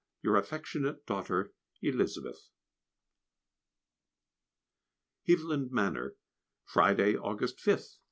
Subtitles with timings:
[0.23, 1.53] Your affectionate daughter,
[1.83, 2.49] Elizabeth.
[5.29, 6.15] Heaviland Manor,
[6.65, 7.97] Friday, August 5th.